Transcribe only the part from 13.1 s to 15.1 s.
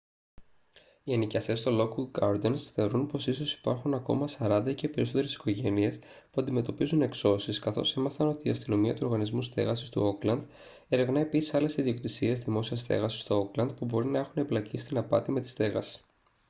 στο όκλαντ που μπορεί να έχουν εμπλακεί στην